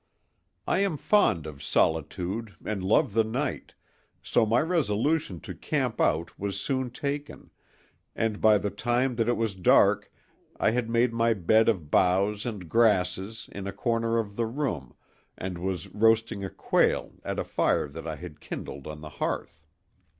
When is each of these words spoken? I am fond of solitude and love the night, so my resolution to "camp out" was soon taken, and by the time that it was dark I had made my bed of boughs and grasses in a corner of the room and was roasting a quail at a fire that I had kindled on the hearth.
I 0.65 0.79
am 0.79 0.97
fond 0.97 1.45
of 1.45 1.61
solitude 1.61 2.55
and 2.65 2.83
love 2.83 3.13
the 3.13 3.23
night, 3.23 3.75
so 4.23 4.47
my 4.47 4.59
resolution 4.59 5.39
to 5.41 5.53
"camp 5.53 6.01
out" 6.01 6.39
was 6.39 6.59
soon 6.59 6.89
taken, 6.89 7.51
and 8.15 8.41
by 8.41 8.57
the 8.57 8.71
time 8.71 9.13
that 9.17 9.29
it 9.29 9.37
was 9.37 9.53
dark 9.53 10.11
I 10.59 10.71
had 10.71 10.89
made 10.89 11.13
my 11.13 11.35
bed 11.35 11.69
of 11.69 11.91
boughs 11.91 12.47
and 12.47 12.67
grasses 12.67 13.47
in 13.51 13.67
a 13.67 13.71
corner 13.73 14.17
of 14.17 14.37
the 14.37 14.47
room 14.47 14.95
and 15.37 15.59
was 15.59 15.87
roasting 15.89 16.43
a 16.43 16.49
quail 16.49 17.19
at 17.23 17.37
a 17.37 17.43
fire 17.43 17.87
that 17.87 18.07
I 18.07 18.15
had 18.15 18.41
kindled 18.41 18.87
on 18.87 19.01
the 19.01 19.09
hearth. 19.21 19.67